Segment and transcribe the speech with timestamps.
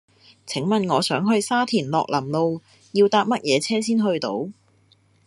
[0.47, 2.59] 請問我想去沙田樂林路
[2.93, 4.49] 要搭乜嘢車先去到